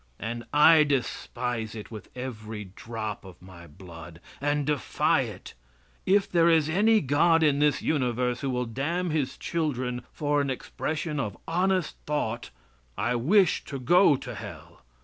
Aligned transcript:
And 0.19 0.45
I 0.51 0.83
despise 0.83 1.75
it 1.75 1.91
with 1.91 2.09
every 2.15 2.65
drop 2.75 3.23
of 3.23 3.39
my 3.39 3.67
blood 3.67 4.19
and 4.41 4.65
defy 4.65 5.21
it. 5.21 5.53
If 6.07 6.27
there 6.27 6.49
is 6.49 6.67
any 6.67 7.01
God 7.01 7.43
in 7.43 7.59
this 7.59 7.83
universe 7.83 8.39
who 8.39 8.49
will 8.49 8.65
damn 8.65 9.11
his 9.11 9.37
children 9.37 10.01
for 10.11 10.41
an 10.41 10.49
expression 10.49 11.19
of 11.19 11.35
an 11.35 11.41
honest 11.47 11.97
thought 12.07 12.49
I 12.97 13.13
wish 13.13 13.63
to 13.65 13.77
go 13.77 14.15
to 14.15 14.33
Hell. 14.33 14.81